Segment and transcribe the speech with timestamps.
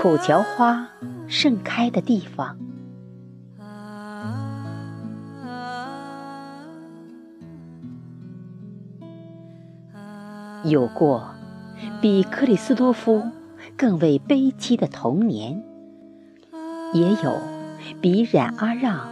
[0.00, 0.88] 苦荞花
[1.26, 2.56] 盛开的地方。
[10.62, 11.34] 有过
[12.00, 13.24] 比克里斯多夫
[13.76, 15.64] 更为悲凄的童年，
[16.92, 17.36] 也有
[18.00, 19.08] 比冉阿让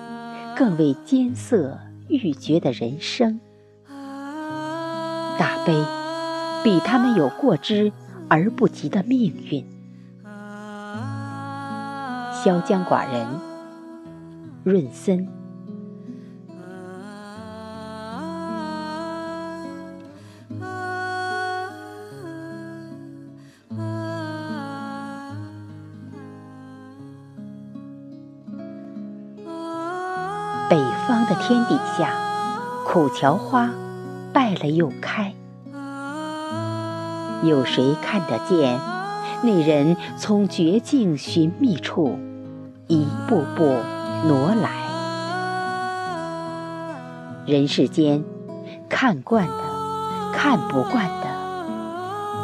[0.55, 3.41] 更为艰涩欲绝的人生。
[5.37, 5.75] 大悲
[6.63, 7.93] 比他们有过之
[8.29, 9.76] 而不及的命运。
[12.47, 13.27] 萧江寡人，
[14.63, 15.27] 润森。
[30.71, 32.15] 北方的天底下，
[32.85, 33.73] 苦荞花
[34.33, 35.35] 败了又开。
[37.43, 38.79] 有谁看得见
[39.43, 42.17] 那人从绝境寻觅处
[42.89, 43.75] 一步步
[44.29, 44.71] 挪来？
[47.45, 48.23] 人世间，
[48.89, 49.55] 看惯的，
[50.33, 51.27] 看不惯的，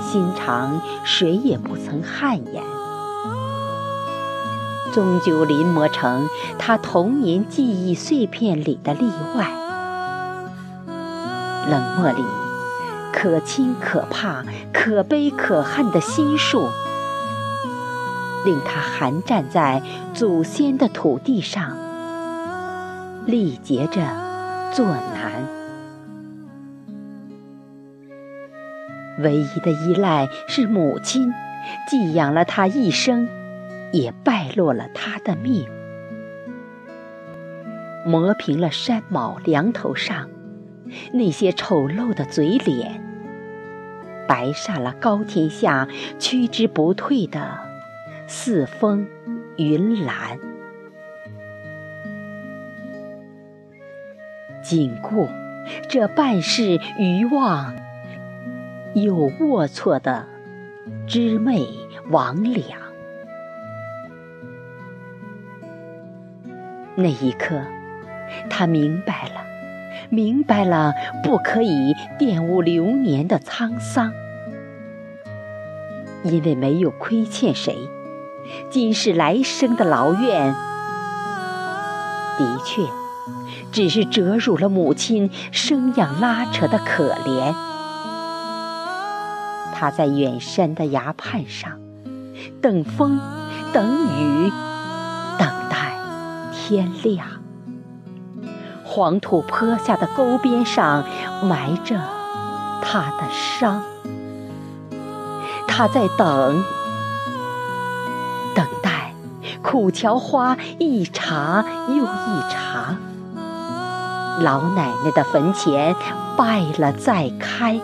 [0.00, 2.64] 心肠谁也不曾汗颜。
[4.92, 9.48] 终究临摹成他童年记忆碎片里的例外。
[11.70, 12.24] 冷漠里，
[13.12, 16.68] 可亲可怕、可悲可恨的心术，
[18.44, 19.82] 令他寒站在
[20.14, 21.76] 祖先的土地上，
[23.26, 24.00] 力竭着
[24.72, 25.32] 作难。
[29.18, 31.32] 唯一的依赖是母亲，
[31.88, 33.28] 寄养了他一生。
[33.94, 35.66] 也败落了他的命，
[38.06, 40.30] 磨平了山卯梁头上
[41.12, 43.04] 那些丑陋的嘴脸，
[44.26, 45.86] 白煞了高天下
[46.18, 47.58] 趋之不退的
[48.26, 49.06] 四风
[49.56, 50.38] 云岚。
[54.62, 55.28] 紧顾
[55.88, 57.74] 这半世愚妄
[58.94, 60.26] 又龌龊的
[61.06, 61.66] 魑魅
[62.10, 62.62] 魍魉。
[66.94, 67.60] 那一刻，
[68.48, 69.44] 他明白了，
[70.10, 74.12] 明白了，不可以玷污流年的沧桑，
[76.22, 77.76] 因为没有亏欠谁，
[78.70, 80.54] 今世来生的劳怨，
[82.38, 82.82] 的确，
[83.70, 87.54] 只是折辱了母亲生养拉扯的可怜。
[89.74, 91.72] 他在远山的崖畔上，
[92.60, 93.20] 等风，
[93.72, 94.52] 等雨。
[95.38, 95.96] 等待
[96.52, 97.26] 天亮，
[98.84, 101.04] 黄土坡下的沟边上
[101.42, 102.00] 埋着
[102.80, 103.82] 他的伤。
[105.66, 106.62] 他在等，
[109.72, 112.98] 苦荞花一茬又一茬。
[114.42, 115.96] 老奶奶的坟前
[116.36, 117.80] 败了再开，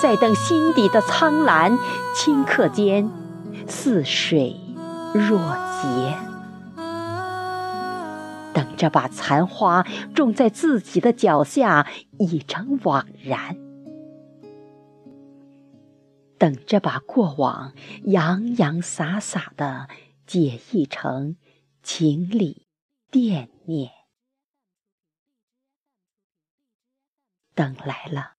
[0.00, 1.78] 在等心底的苍蓝
[2.16, 3.10] 顷刻间
[3.68, 4.56] 似水
[5.12, 5.38] 若
[5.82, 6.14] 竭。
[8.54, 11.86] 等着把残花种在自己的脚下，
[12.18, 13.54] 已成枉然；
[16.38, 17.72] 等着把过往
[18.04, 19.88] 洋洋洒洒的
[20.26, 21.36] 解译成
[21.82, 22.66] 情理
[23.10, 23.90] 惦念。
[27.54, 28.32] 等来了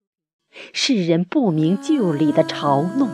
[0.73, 3.09] 世人不明就里的嘲弄，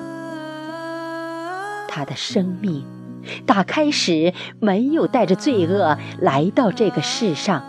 [1.88, 2.86] 他的生命。
[3.46, 7.64] 打开时没有带着罪恶来到这个世上，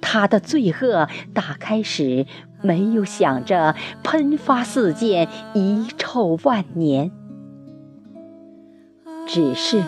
[0.00, 2.26] 他的罪恶打开时
[2.62, 7.12] 没有想着喷发四溅、遗臭万年，
[9.26, 9.82] 只是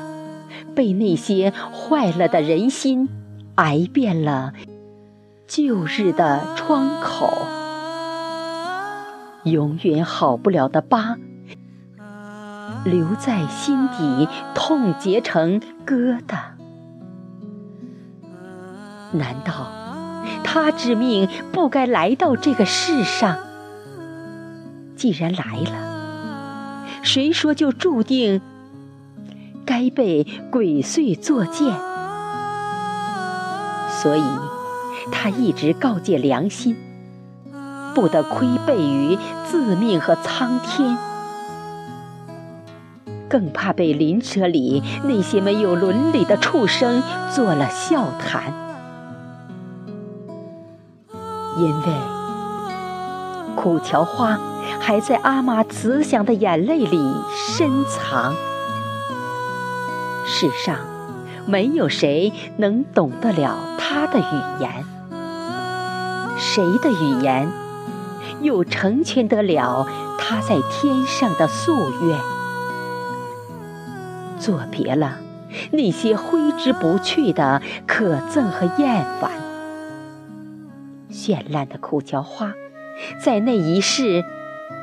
[0.74, 3.08] 被那些坏了的人心
[3.54, 4.52] 挨遍了
[5.46, 7.32] 旧日的窗口，
[9.44, 11.16] 永远好不了的疤。
[12.84, 16.38] 留在心底，痛结成疙瘩。
[19.12, 19.72] 难道
[20.44, 23.38] 他之命不该来到这个世上？
[24.94, 28.40] 既然来了，谁说就注定
[29.78, 31.72] 该被鬼祟作践？
[34.02, 34.24] 所以，
[35.12, 36.76] 他一直告诫良心，
[37.94, 39.16] 不得亏背于
[39.46, 40.98] 自命和苍天。
[43.28, 47.00] 更怕被灵车里那些没有伦理的畜生
[47.32, 48.52] 做了笑谈，
[51.56, 51.86] 因为
[53.54, 54.40] 苦荞花
[54.80, 58.34] 还在阿妈慈祥的眼泪里深藏。
[60.30, 60.78] 世上
[61.46, 64.84] 没有谁能懂得了他的语言，
[66.36, 67.50] 谁的语言？
[68.42, 69.88] 又成全得了
[70.18, 72.20] 他在天上的夙愿？
[74.38, 75.18] 作别了
[75.72, 79.30] 那些挥之不去的可憎和厌烦，
[81.10, 82.52] 绚烂的苦荞花，
[83.24, 84.22] 在那一世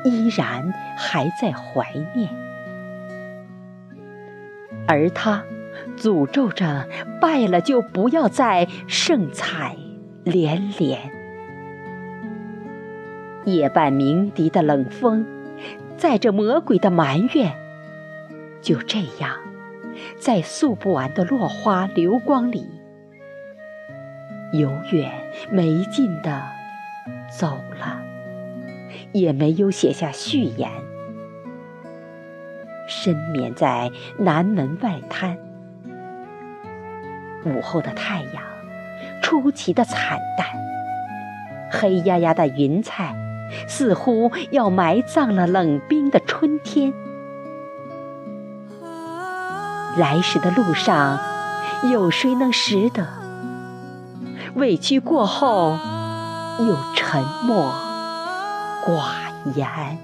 [0.04, 2.28] 依然还在怀念，
[4.86, 5.44] 而他
[5.96, 6.88] 诅咒着
[7.20, 9.76] 败了就不要再盛彩
[10.24, 10.98] 连连。
[13.44, 15.24] 夜半鸣笛的冷风，
[15.96, 17.52] 载着魔鬼的埋怨，
[18.60, 19.36] 就这样。
[20.18, 22.66] 在诉不完的落花流光里，
[24.52, 25.10] 永远
[25.50, 26.42] 没尽的
[27.30, 27.46] 走
[27.78, 28.02] 了，
[29.12, 30.70] 也没有写下序言。
[32.86, 35.36] 深眠在南门外滩，
[37.44, 38.42] 午后的太阳
[39.22, 40.46] 出奇的惨淡，
[41.70, 43.14] 黑压压的云彩
[43.68, 46.92] 似乎要埋葬了冷冰的春天。
[49.96, 51.18] 来时的路上，
[51.90, 53.06] 有谁能识得？
[54.54, 55.78] 委屈过后，
[56.60, 57.72] 又沉默
[58.84, 59.98] 寡言。